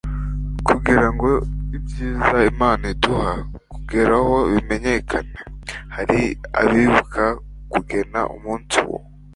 [0.67, 1.29] kugira ngo
[1.77, 3.33] ibyiza imana iduha
[3.71, 5.37] kugeraho bimenyekane,
[5.95, 6.19] hari
[6.61, 7.23] abibuka
[7.73, 8.97] kugena umunsi wo